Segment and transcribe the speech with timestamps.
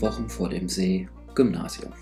[0.00, 1.92] Wochen vor dem See, Gymnasium.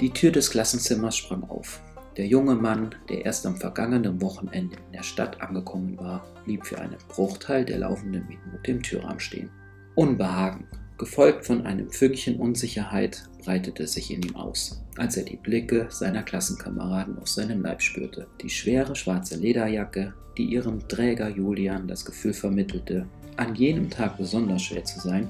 [0.00, 1.80] Die Tür des Klassenzimmers sprang auf.
[2.16, 6.78] Der junge Mann, der erst am vergangenen Wochenende in der Stadt angekommen war, blieb für
[6.78, 9.50] einen Bruchteil der laufenden Minute im Türrahmen stehen.
[9.96, 10.66] Unbehagen,
[10.98, 16.22] gefolgt von einem Fünkchen Unsicherheit, breitete sich in ihm aus, als er die Blicke seiner
[16.22, 18.28] Klassenkameraden auf seinem Leib spürte.
[18.40, 23.06] Die schwere schwarze Lederjacke, die ihrem Träger Julian das Gefühl vermittelte,
[23.36, 25.28] an jenem Tag besonders schwer zu sein,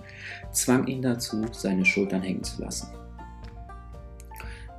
[0.53, 2.89] zwang ihn dazu, seine Schultern hängen zu lassen.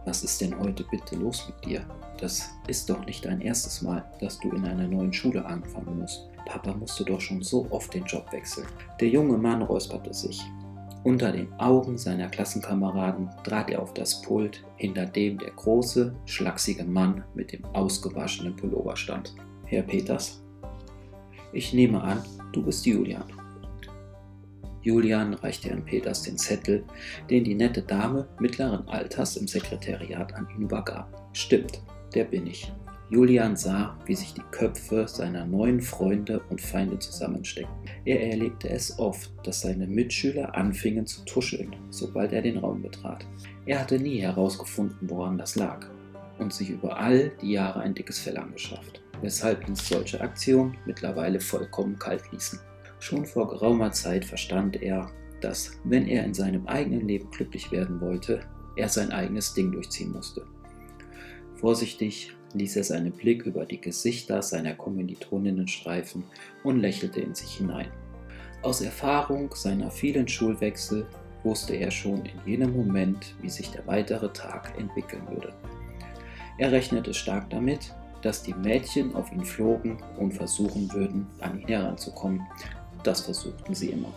[0.06, 1.86] Was ist denn heute bitte los mit dir?
[2.20, 6.30] Das ist doch nicht dein erstes Mal, dass du in einer neuen Schule anfangen musst.
[6.46, 8.68] Papa musste doch schon so oft den Job wechseln.
[9.00, 10.42] Der junge Mann räusperte sich.
[11.04, 16.84] Unter den Augen seiner Klassenkameraden trat er auf das Pult, hinter dem der große, schlachsige
[16.84, 19.36] Mann mit dem ausgewaschenen Pullover stand.
[19.66, 20.42] Herr Peters?
[21.54, 22.24] Ich nehme an,
[22.56, 23.26] du bist Julian.
[24.82, 26.84] Julian reichte Herrn Peters den Zettel,
[27.30, 31.30] den die nette Dame mittleren Alters im Sekretariat an ihn übergab.
[31.34, 31.82] Stimmt,
[32.14, 32.72] der bin ich.
[33.10, 37.76] Julian sah, wie sich die Köpfe seiner neuen Freunde und Feinde zusammensteckten.
[38.04, 43.26] Er erlebte es oft, dass seine Mitschüler anfingen zu tuscheln, sobald er den Raum betrat.
[43.66, 45.88] Er hatte nie herausgefunden, woran das lag
[46.40, 51.40] und sich über all die Jahre ein dickes Fell angeschafft, weshalb ihn solche Aktionen mittlerweile
[51.40, 52.60] vollkommen kalt ließen.
[53.00, 55.10] Schon vor geraumer Zeit verstand er,
[55.42, 58.42] dass, wenn er in seinem eigenen Leben glücklich werden wollte,
[58.76, 60.46] er sein eigenes Ding durchziehen musste.
[61.56, 66.24] Vorsichtig ließ er seinen Blick über die Gesichter seiner Kommilitoninnen streifen
[66.64, 67.90] und lächelte in sich hinein.
[68.62, 71.08] Aus Erfahrung seiner vielen Schulwechsel
[71.44, 75.52] wusste er schon in jenem Moment, wie sich der weitere Tag entwickeln würde.
[76.60, 77.94] Er rechnete stark damit,
[78.26, 82.42] dass die Mädchen auf ihn flogen und versuchen würden, an ihn heranzukommen.
[83.04, 84.12] Das versuchten sie immer.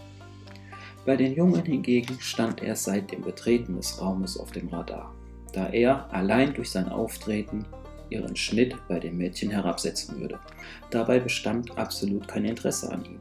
[1.04, 5.14] Bei den Jungen hingegen stand er seit dem Betreten des Raumes auf dem Radar,
[5.52, 7.66] da er allein durch sein Auftreten
[8.08, 10.38] ihren Schnitt bei den Mädchen herabsetzen würde.
[10.90, 13.20] Dabei bestand absolut kein Interesse an ihm.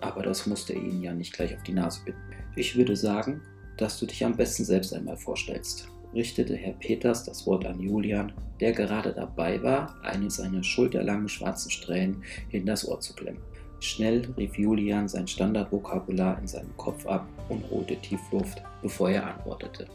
[0.00, 2.22] Aber das musste er ihnen ja nicht gleich auf die Nase bitten.
[2.56, 3.42] Ich würde sagen,
[3.76, 8.32] dass du dich am besten selbst einmal vorstellst, richtete Herr Peters das Wort an Julian,
[8.60, 13.42] der gerade dabei war, eine seiner schulterlangen schwarzen Strähnen in das Ohr zu klemmen.
[13.80, 19.86] Schnell rief Julian sein Standardvokabular in seinem Kopf ab und holte Tiefluft, bevor er antwortete.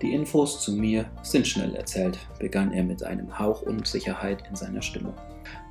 [0.00, 4.82] Die Infos zu mir sind schnell erzählt, begann er mit einem Hauch Unsicherheit in seiner
[4.82, 5.12] Stimme.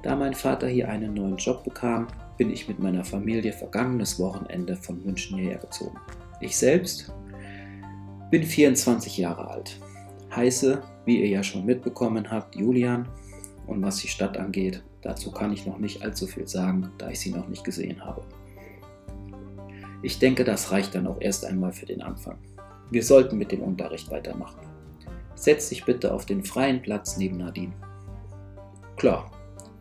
[0.03, 2.07] Da mein Vater hier einen neuen Job bekam,
[2.38, 5.97] bin ich mit meiner Familie vergangenes Wochenende von München hierher gezogen.
[6.40, 7.11] Ich selbst
[8.29, 9.79] bin 24 Jahre alt.
[10.35, 13.07] Heiße, wie ihr ja schon mitbekommen habt, Julian.
[13.66, 17.19] Und was die Stadt angeht, dazu kann ich noch nicht allzu viel sagen, da ich
[17.19, 18.23] sie noch nicht gesehen habe.
[20.01, 22.38] Ich denke, das reicht dann auch erst einmal für den Anfang.
[22.90, 24.59] Wir sollten mit dem Unterricht weitermachen.
[25.35, 27.73] Setz dich bitte auf den freien Platz neben Nadine.
[28.96, 29.31] Klar,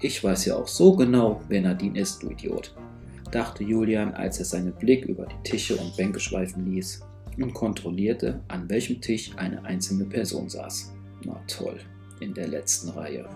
[0.00, 2.74] ich weiß ja auch so genau, wer Nadine ist, du Idiot,
[3.30, 7.07] dachte Julian, als er seinen Blick über die Tische und Bänke schweifen ließ
[7.42, 10.94] und kontrollierte, an welchem Tisch eine einzelne Person saß.
[11.24, 11.78] Na toll,
[12.20, 13.28] in der letzten Reihe.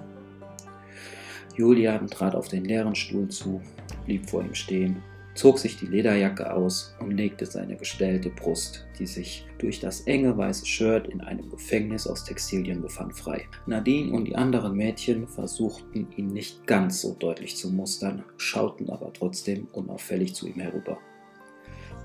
[1.57, 3.61] Julian trat auf den leeren Stuhl zu,
[4.07, 5.03] blieb vor ihm stehen
[5.35, 10.37] zog sich die Lederjacke aus und legte seine gestellte Brust, die sich durch das enge
[10.37, 13.47] weiße Shirt in einem Gefängnis aus Textilien befand, frei.
[13.67, 19.13] Nadine und die anderen Mädchen versuchten ihn nicht ganz so deutlich zu mustern, schauten aber
[19.13, 20.99] trotzdem unauffällig zu ihm herüber.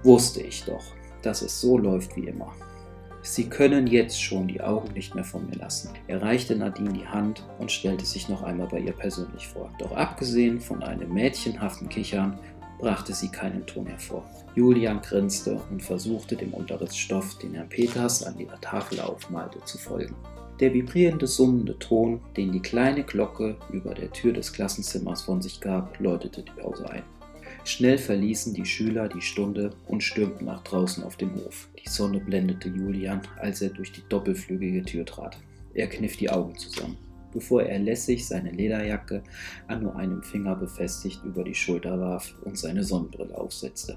[0.03, 0.84] Wusste ich doch,
[1.22, 2.54] dass es so läuft wie immer.
[3.22, 5.90] Sie können jetzt schon die Augen nicht mehr von mir lassen.
[6.08, 9.70] Er reichte Nadine die Hand und stellte sich noch einmal bei ihr persönlich vor.
[9.80, 12.40] Doch abgesehen von einem mädchenhaften Kichern
[12.80, 14.24] brachte sie keinen Ton hervor.
[14.56, 20.16] Julian grinste und versuchte dem Unterrichtsstoff, den Herr Peters an ihrer Tafel aufmalte, zu folgen.
[20.60, 25.62] Der vibrierende, summende Ton, den die kleine Glocke über der Tür des Klassenzimmers von sich
[25.62, 27.04] gab, läutete die Pause ein.
[27.68, 31.68] Schnell verließen die Schüler die Stunde und stürmten nach draußen auf den Hof.
[31.84, 35.38] Die Sonne blendete Julian, als er durch die doppelflügige Tür trat.
[35.74, 36.98] Er kniff die Augen zusammen
[37.34, 39.22] bevor er lässig seine Lederjacke
[39.68, 43.96] an nur einem Finger befestigt über die Schulter warf und seine Sonnenbrille aufsetzte.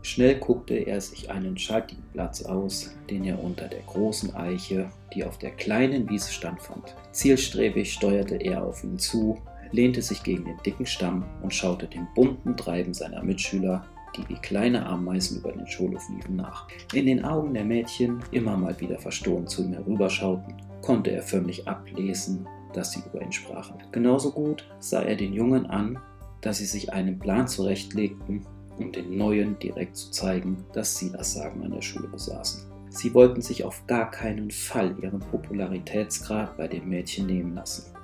[0.00, 5.22] Schnell guckte er sich einen schattigen Platz aus, den er unter der großen Eiche, die
[5.22, 6.96] auf der kleinen Wiese stand, fand.
[7.12, 9.40] Zielstrebig steuerte er auf ihn zu,
[9.72, 13.84] lehnte sich gegen den dicken Stamm und schaute dem bunten Treiben seiner Mitschüler,
[14.16, 16.68] die wie kleine Ameisen über den Schulhof liefen, nach.
[16.92, 21.66] In den Augen der Mädchen, immer mal wieder verstohlen zu ihm herüberschauten, konnte er förmlich
[21.66, 23.76] ablesen, dass sie über ihn sprachen.
[23.92, 25.98] Genauso gut sah er den Jungen an,
[26.40, 28.44] dass sie sich einen Plan zurechtlegten,
[28.78, 32.70] um den Neuen direkt zu zeigen, dass sie das Sagen an der Schule besaßen.
[32.90, 37.94] Sie wollten sich auf gar keinen Fall ihren Popularitätsgrad bei den Mädchen nehmen lassen.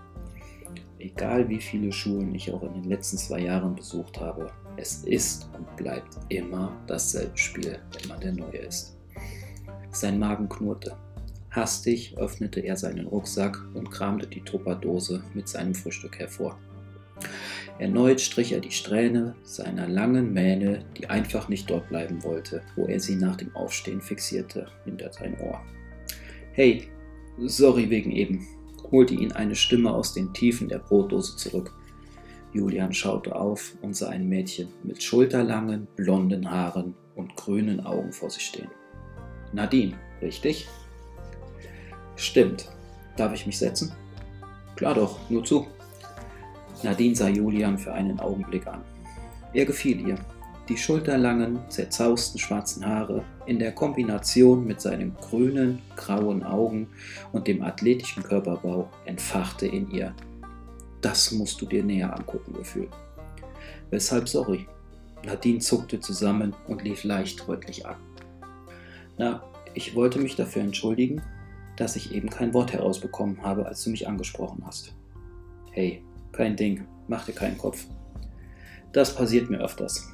[0.99, 5.49] Egal wie viele Schulen ich auch in den letzten zwei Jahren besucht habe, es ist
[5.57, 8.97] und bleibt immer dasselbe Spiel, wenn man der Neue ist.
[9.91, 10.97] Sein Magen knurrte.
[11.51, 16.59] Hastig öffnete er seinen Rucksack und kramte die Tupperdose mit seinem Frühstück hervor.
[17.79, 22.87] Erneut strich er die Strähne seiner langen Mähne, die einfach nicht dort bleiben wollte, wo
[22.87, 25.61] er sie nach dem Aufstehen fixierte, hinter sein Ohr.
[26.53, 26.89] Hey,
[27.39, 28.47] sorry wegen eben,
[28.91, 31.73] holte ihn eine Stimme aus den Tiefen der Brotdose zurück.
[32.53, 38.31] Julian schaute auf und sah ein Mädchen mit schulterlangen, blonden Haaren und grünen Augen vor
[38.31, 38.71] sich stehen.
[39.53, 40.69] Nadine, richtig?
[42.17, 42.69] Stimmt.
[43.17, 43.93] Darf ich mich setzen?
[44.77, 45.67] Klar doch, nur zu.
[46.83, 48.83] Nadine sah Julian für einen Augenblick an.
[49.53, 50.19] Er gefiel ihr.
[50.69, 56.89] Die schulterlangen, zerzausten schwarzen Haare in der Kombination mit seinen grünen, grauen Augen
[57.33, 60.15] und dem athletischen Körperbau entfachte in ihr.
[61.01, 62.89] Das musst du dir näher angucken, Gefühl.
[63.91, 64.67] Weshalb sorry?
[65.25, 67.97] Nadine zuckte zusammen und lief leicht rötlich an.
[69.17, 69.43] Na,
[69.73, 71.23] ich wollte mich dafür entschuldigen,
[71.77, 74.93] dass ich eben kein Wort herausbekommen habe, als du mich angesprochen hast.
[75.71, 77.87] Hey, kein Ding, mach dir keinen Kopf.
[78.93, 80.07] Das passiert mir öfters.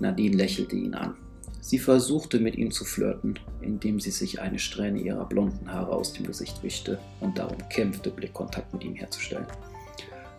[0.00, 1.14] Nadine lächelte ihn an.
[1.60, 6.12] Sie versuchte mit ihm zu flirten, indem sie sich eine Strähne ihrer blonden Haare aus
[6.12, 9.46] dem Gesicht wischte und darum kämpfte, Blickkontakt mit ihm herzustellen.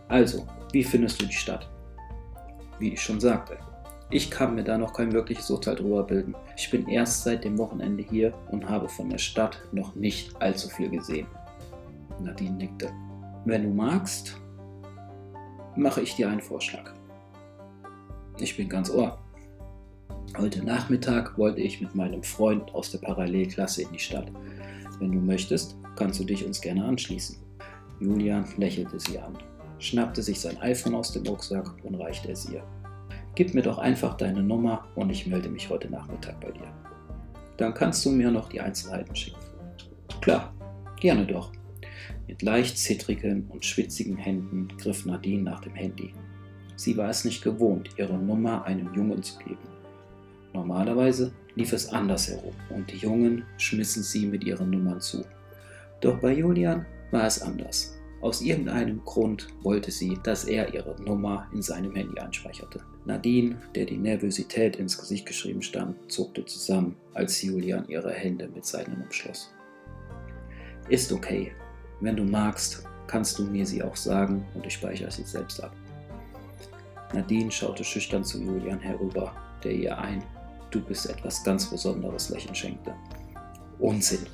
[0.08, 1.70] Also, wie findest du die Stadt?
[2.80, 3.58] Wie ich schon sagte,
[4.10, 6.36] ich kann mir da noch kein wirkliches Urteil drüber bilden.
[6.58, 10.68] Ich bin erst seit dem Wochenende hier und habe von der Stadt noch nicht allzu
[10.68, 11.28] viel gesehen.
[12.20, 12.92] Nadine nickte.
[13.46, 14.38] Wenn du magst,
[15.78, 16.92] mache ich dir einen Vorschlag.
[18.38, 19.18] Ich bin ganz ohr.
[20.38, 24.32] Heute Nachmittag wollte ich mit meinem Freund aus der Parallelklasse in die Stadt.
[25.00, 27.36] Wenn du möchtest, kannst du dich uns gerne anschließen.
[28.00, 29.38] Julian lächelte sie an,
[29.80, 32.64] schnappte sich sein iPhone aus dem Rucksack und reichte es ihr.
[33.36, 36.74] Gib mir doch einfach deine Nummer und ich melde mich heute Nachmittag bei dir.
[37.58, 39.40] Dann kannst du mir noch die Einzelheiten schicken.
[40.22, 40.54] Klar,
[41.00, 41.52] gerne doch.
[42.28, 46.14] Mit leicht zittrigen und schwitzigen Händen griff Nadine nach dem Handy.
[46.78, 49.81] Sie war es nicht gewohnt, ihre Nummer einem Jungen zu geben.
[50.54, 55.26] Normalerweise lief es andersherum und die Jungen schmissen sie mit ihren Nummern zu.
[56.02, 57.98] Doch bei Julian war es anders.
[58.22, 62.80] Aus irgendeinem Grund wollte sie, dass er ihre Nummer in seinem Handy einspeicherte.
[63.06, 68.66] Nadine, der die Nervosität ins Gesicht geschrieben stand, zuckte zusammen, als Julian ihre Hände mit
[68.66, 69.52] seinen umschloss.
[70.90, 71.52] Ist okay,
[72.00, 75.76] wenn du magst, kannst du mir sie auch sagen und ich speichere sie selbst ab.
[77.14, 79.34] Nadine schaute schüchtern zu Julian herüber,
[79.64, 80.24] der ihr ein
[80.72, 82.94] Du bist etwas ganz Besonderes Lächeln schenkte.
[83.80, 84.26] Unsinn!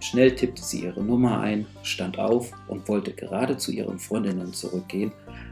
[0.00, 5.10] Schnell tippte sie ihre Nummer ein, stand auf und wollte gerade zu ihren Freundinnen zurückgehen,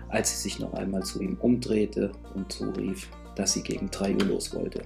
[0.08, 4.24] als sie sich noch einmal zu ihm umdrehte und zurief, dass sie gegen 3 Uhr
[4.24, 4.82] los wollte.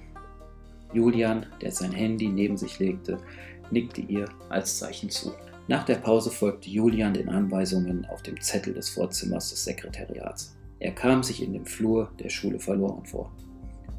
[0.93, 3.19] Julian, der sein Handy neben sich legte,
[3.69, 5.31] nickte ihr als Zeichen zu.
[5.67, 10.55] Nach der Pause folgte Julian den Anweisungen auf dem Zettel des Vorzimmers des Sekretariats.
[10.79, 13.31] Er kam sich in dem Flur der Schule verloren vor.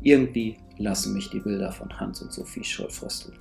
[0.03, 3.39] Irgendwie lassen mich die Bilder von Hans und Sophie Scholl frösteln.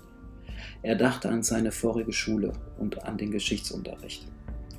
[0.84, 4.28] Er dachte an seine vorige Schule und an den Geschichtsunterricht.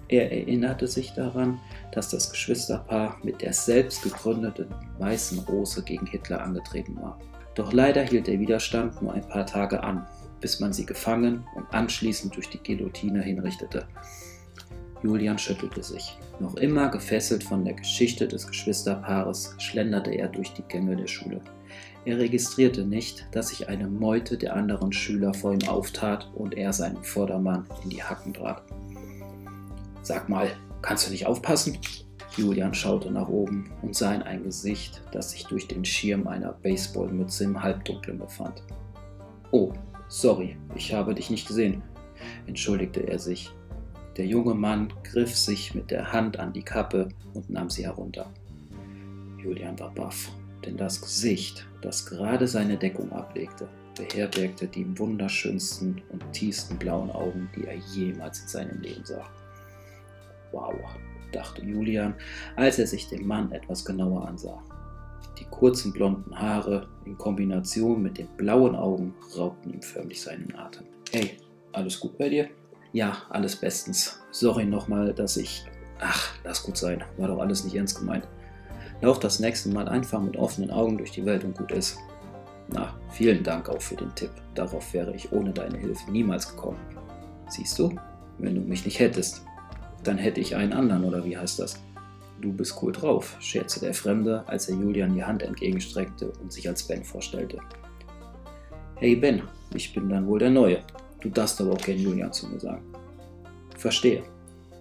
[0.08, 1.58] Er erinnerte sich daran,
[1.92, 4.66] dass das Geschwisterpaar mit der selbst gegründeten
[4.98, 7.18] Weißen Rose gegen Hitler angetreten war.
[7.54, 10.06] Doch leider hielt der Widerstand nur ein paar Tage an
[10.42, 13.86] bis man sie gefangen und anschließend durch die Guillotine hinrichtete.
[15.02, 16.16] Julian schüttelte sich.
[16.40, 21.40] Noch immer gefesselt von der Geschichte des Geschwisterpaares schlenderte er durch die Gänge der Schule.
[22.04, 26.72] Er registrierte nicht, dass sich eine Meute der anderen Schüler vor ihm auftat und er
[26.72, 28.62] seinem Vordermann in die Hacken trat.
[30.02, 30.50] Sag mal,
[30.82, 31.78] kannst du nicht aufpassen?
[32.36, 36.52] Julian schaute nach oben und sah in ein Gesicht, das sich durch den Schirm einer
[36.52, 38.62] Baseballmütze im Halbdunklen befand.
[39.50, 39.72] Oh,
[40.12, 41.82] Sorry, ich habe dich nicht gesehen,
[42.46, 43.50] entschuldigte er sich.
[44.16, 48.30] Der junge Mann griff sich mit der Hand an die Kappe und nahm sie herunter.
[49.42, 50.30] Julian war baff,
[50.64, 57.48] denn das Gesicht, das gerade seine Deckung ablegte, beherbergte die wunderschönsten und tiefsten blauen Augen,
[57.56, 59.26] die er jemals in seinem Leben sah.
[60.52, 60.74] Wow,
[61.32, 62.14] dachte Julian,
[62.56, 64.62] als er sich den Mann etwas genauer ansah.
[65.38, 70.84] Die kurzen blonden Haare in Kombination mit den blauen Augen raubten ihm förmlich seinen Atem.
[71.10, 71.38] Hey,
[71.72, 72.48] alles gut bei dir?
[72.92, 74.20] Ja, alles bestens.
[74.30, 75.64] Sorry nochmal, dass ich.
[76.00, 77.02] Ach, lass gut sein.
[77.16, 78.26] War doch alles nicht ernst gemeint.
[79.00, 81.98] Lauf das nächste Mal einfach mit offenen Augen durch die Welt und gut ist.
[82.68, 84.30] Na, vielen Dank auch für den Tipp.
[84.54, 86.78] Darauf wäre ich ohne deine Hilfe niemals gekommen.
[87.48, 87.94] Siehst du,
[88.38, 89.42] wenn du mich nicht hättest,
[90.04, 91.80] dann hätte ich einen anderen, oder wie heißt das?
[92.40, 96.68] Du bist cool drauf, scherzte der Fremde, als er Julian die Hand entgegenstreckte und sich
[96.68, 97.58] als Ben vorstellte.
[98.96, 99.42] Hey Ben,
[99.74, 100.80] ich bin dann wohl der Neue.
[101.22, 102.84] Du darfst aber auch gern Julian zu mir sagen.
[103.78, 104.24] Verstehe.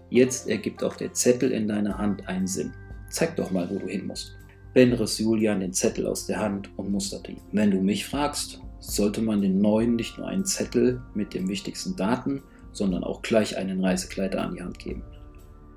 [0.10, 2.74] Jetzt ergibt auch der Zettel in deiner Hand einen Sinn.
[3.10, 4.36] Zeig doch mal, wo du hin musst.
[4.74, 7.42] Ben riss Julian den Zettel aus der Hand und musterte ihn.
[7.52, 11.96] Wenn du mich fragst, sollte man den Neuen nicht nur einen Zettel mit den wichtigsten
[11.96, 15.04] Daten, sondern auch gleich einen Reisekleider an die Hand geben.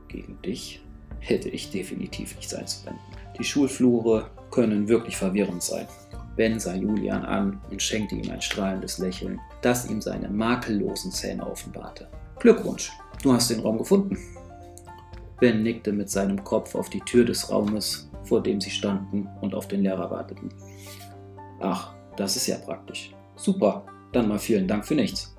[0.08, 0.80] Gegen dich
[1.18, 3.02] hätte ich definitiv nichts einzuwenden.
[3.38, 5.86] Die Schulflure können wirklich verwirrend sein.
[6.36, 11.46] Ben sah Julian an und schenkte ihm ein strahlendes Lächeln, das ihm seine makellosen Zähne
[11.46, 12.08] offenbarte.
[12.38, 12.92] Glückwunsch,
[13.22, 14.18] du hast den Raum gefunden.
[15.40, 19.54] Ben nickte mit seinem Kopf auf die Tür des Raumes, vor dem sie standen und
[19.54, 20.50] auf den Lehrer warteten.
[21.60, 23.14] Ach, das ist ja praktisch.
[23.36, 25.34] Super, dann mal vielen Dank für nichts.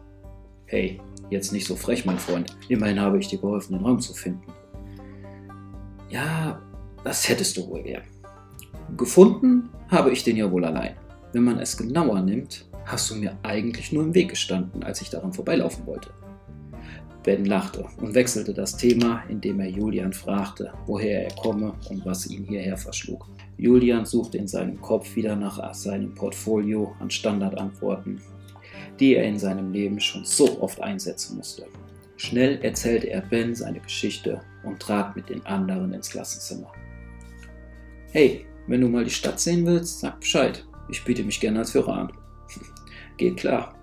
[0.65, 2.57] Hey, jetzt nicht so frech, mein Freund.
[2.67, 4.51] Immerhin habe ich dir geholfen, den Raum zu finden.
[6.09, 6.59] Ja,
[7.03, 8.03] das hättest du wohl gern.
[8.97, 10.95] Gefunden habe ich den ja wohl allein.
[11.31, 15.09] Wenn man es genauer nimmt, hast du mir eigentlich nur im Weg gestanden, als ich
[15.09, 16.11] daran vorbeilaufen wollte.
[17.23, 22.27] Ben lachte und wechselte das Thema, indem er Julian fragte, woher er komme und was
[22.27, 23.27] ihn hierher verschlug.
[23.57, 28.21] Julian suchte in seinem Kopf wieder nach seinem Portfolio an Standardantworten,
[28.99, 31.65] die er in seinem Leben schon so oft einsetzen musste.
[32.17, 36.71] Schnell erzählte er Ben seine Geschichte und trat mit den anderen ins Klassenzimmer.
[38.11, 40.63] Hey, wenn du mal die Stadt sehen willst, sag Bescheid.
[40.89, 42.11] Ich biete mich gerne als Führer an.
[43.17, 43.75] Geht klar,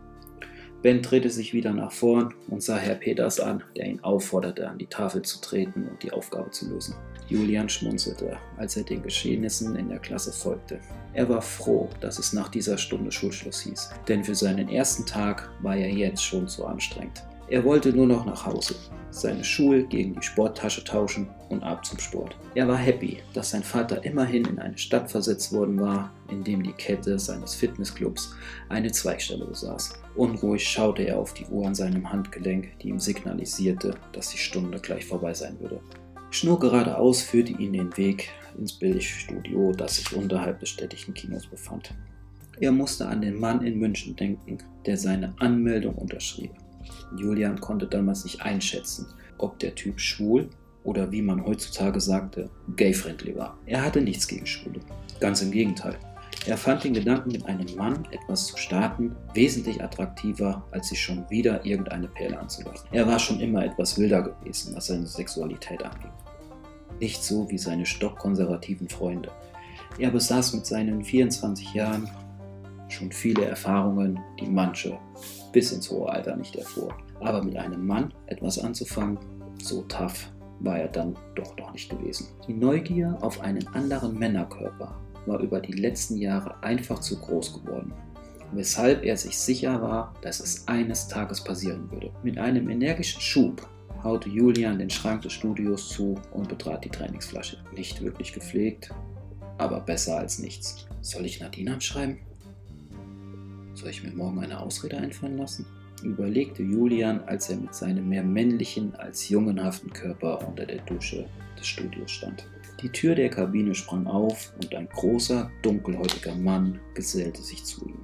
[0.82, 4.78] Ben drehte sich wieder nach vorn und sah Herr Peters an, der ihn aufforderte, an
[4.78, 6.96] die Tafel zu treten und die Aufgabe zu lösen.
[7.28, 10.80] Julian schmunzelte, als er den Geschehnissen in der Klasse folgte.
[11.14, 15.50] Er war froh, dass es nach dieser Stunde Schulschluss hieß, denn für seinen ersten Tag
[15.62, 17.22] war er jetzt schon zu anstrengend.
[17.52, 18.76] Er wollte nur noch nach Hause,
[19.11, 22.35] seine Schuhe gegen die Sporttasche tauschen und ab zum Sport.
[22.54, 26.62] Er war happy, dass sein Vater immerhin in eine Stadt versetzt worden war, in dem
[26.62, 28.35] die Kette seines Fitnessclubs
[28.71, 29.92] eine Zweigstelle besaß.
[30.14, 34.80] Unruhig schaute er auf die Uhr an seinem Handgelenk, die ihm signalisierte, dass die Stunde
[34.80, 35.82] gleich vorbei sein würde.
[36.30, 41.94] Schnur geradeaus führte ihn den Weg ins Bildstudio, das sich unterhalb des städtischen Kinos befand.
[42.61, 44.56] Er musste an den Mann in München denken,
[44.87, 46.52] der seine Anmeldung unterschrieb.
[47.16, 49.06] Julian konnte damals nicht einschätzen,
[49.38, 50.48] ob der Typ schwul
[50.84, 53.58] oder wie man heutzutage sagte, gay-friendly war.
[53.66, 54.80] Er hatte nichts gegen Schwule.
[55.20, 55.98] Ganz im Gegenteil.
[56.46, 61.28] Er fand den Gedanken, mit einem Mann etwas zu starten, wesentlich attraktiver, als sich schon
[61.30, 62.88] wieder irgendeine Perle anzulachen.
[62.90, 66.10] Er war schon immer etwas wilder gewesen, was seine Sexualität anging.
[66.98, 69.30] Nicht so wie seine stockkonservativen Freunde.
[69.98, 72.08] Er besaß mit seinen 24 Jahren
[72.92, 74.99] schon viele Erfahrungen, die manche
[75.52, 76.94] bis ins hohe Alter nicht erfuhr.
[77.20, 79.18] Aber mit einem Mann etwas anzufangen,
[79.62, 80.30] so tough
[80.61, 82.28] war er dann doch noch nicht gewesen.
[82.46, 84.94] Die Neugier auf einen anderen Männerkörper
[85.26, 87.92] war über die letzten Jahre einfach zu groß geworden,
[88.52, 92.11] weshalb er sich sicher war, dass es eines Tages passieren würde.
[92.22, 93.68] Mit einem energischen Schub
[94.02, 97.58] haute Julian den Schrank des Studios zu und betrat die Trainingsflasche.
[97.75, 98.90] Nicht wirklich gepflegt,
[99.58, 100.87] aber besser als nichts.
[101.00, 102.18] Soll ich Nadine anschreiben?
[103.82, 105.66] Soll ich mir morgen eine Ausrede einfallen lassen?
[106.04, 111.26] überlegte Julian, als er mit seinem mehr männlichen als jungenhaften Körper unter der Dusche
[111.58, 112.46] des Studios stand.
[112.80, 117.98] Die Tür der Kabine sprang auf und ein großer, dunkelhäutiger Mann gesellte sich zu ihm.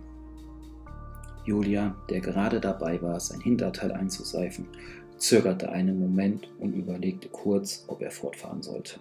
[1.47, 4.67] Julian, der gerade dabei war, sein Hinterteil einzuseifen,
[5.17, 8.99] zögerte einen Moment und überlegte kurz, ob er fortfahren sollte.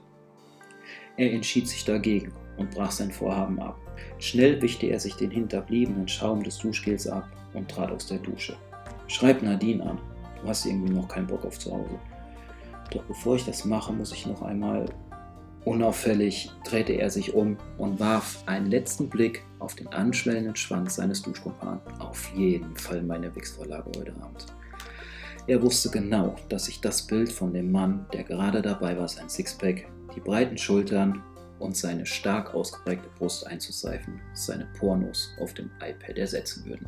[1.17, 3.77] Er entschied sich dagegen und brach sein Vorhaben ab.
[4.19, 8.55] Schnell wischte er sich den hinterbliebenen Schaum des Duschgels ab und trat aus der Dusche.
[9.07, 9.99] Schreib Nadine an.
[10.41, 11.99] Du hast irgendwie noch keinen Bock auf zu Hause.
[12.91, 14.85] Doch bevor ich das mache, muss ich noch einmal.
[15.65, 21.21] Unauffällig drehte er sich um und warf einen letzten Blick auf den anschwellenden Schwanz seines
[21.21, 21.81] Duschkumpanen.
[21.99, 24.45] Auf jeden Fall meine Wichsvorlage heute Abend.
[25.47, 29.29] Er wusste genau, dass sich das Bild von dem Mann, der gerade dabei war, sein
[29.29, 31.21] Sixpack, die breiten Schultern
[31.59, 36.87] und seine stark ausgeprägte Brust einzuseifen, seine Pornos auf dem iPad ersetzen würden.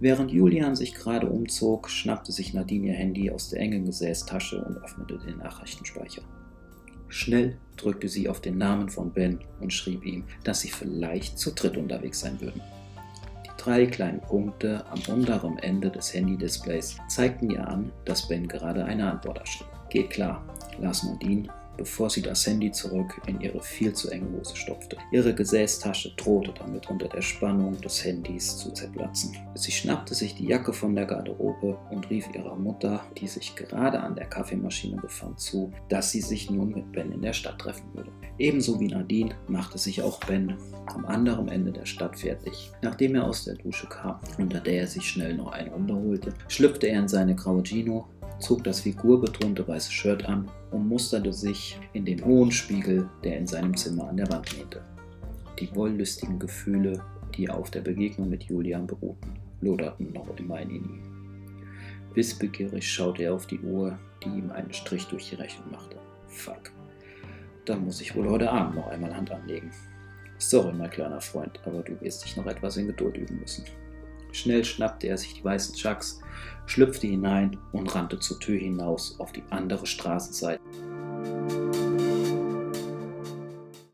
[0.00, 4.76] Während Julian sich gerade umzog, schnappte sich Nadine ihr Handy aus der engen Gesäßtasche und
[4.78, 6.22] öffnete den Nachrichtenspeicher.
[7.08, 11.52] Schnell drückte sie auf den Namen von Ben und schrieb ihm, dass sie vielleicht zu
[11.52, 12.60] dritt unterwegs sein würden.
[13.46, 18.84] Die drei kleinen Punkte am unteren Ende des Handy-Displays zeigten ihr an, dass Ben gerade
[18.84, 19.68] eine Antwort erschrieb.
[19.90, 20.44] Geht klar,
[20.80, 24.96] las Nadine bevor sie das Handy zurück in ihre viel zu enge Hose stopfte.
[25.12, 29.36] Ihre Gesäßtasche drohte damit unter der Spannung des Handys zu zerplatzen.
[29.54, 34.00] Sie schnappte sich die Jacke von der Garderobe und rief ihrer Mutter, die sich gerade
[34.00, 37.86] an der Kaffeemaschine befand, zu, dass sie sich nun mit Ben in der Stadt treffen
[37.94, 38.10] würde.
[38.38, 42.72] Ebenso wie Nadine machte sich auch Ben am anderen Ende der Stadt fertig.
[42.82, 46.88] Nachdem er aus der Dusche kam, unter der er sich schnell noch einen runterholte, schlüpfte
[46.88, 52.04] er in seine graue Gino, zog das figurbetonte weiße Shirt an und musterte sich in
[52.04, 54.82] den hohen Spiegel, der in seinem Zimmer an der Wand lehnte.
[55.58, 57.02] Die wollüstigen Gefühle,
[57.36, 61.00] die auf der Begegnung mit Julian beruhten, loderten noch immer in ihm.
[62.14, 65.96] Wissbegierig schaute er auf die Uhr, die ihm einen Strich durch die Rechnung machte.
[66.28, 66.70] Fuck.
[67.64, 69.70] Da muss ich wohl heute Abend noch einmal Hand anlegen.
[70.38, 73.64] Sorry, mein kleiner Freund, aber du wirst dich noch etwas in Geduld üben müssen.
[74.34, 76.20] Schnell schnappte er sich die weißen Chucks,
[76.66, 80.60] schlüpfte hinein und rannte zur Tür hinaus auf die andere Straßenseite.